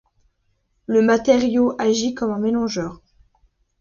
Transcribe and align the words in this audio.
Le 0.87 1.03
matériau 1.03 1.75
agit 1.77 2.15
comme 2.15 2.31
un 2.31 2.39
mélangeur. 2.39 3.03